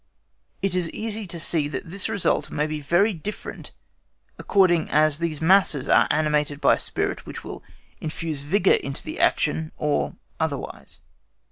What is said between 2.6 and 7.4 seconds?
be very different according as these masses are animated with a spirit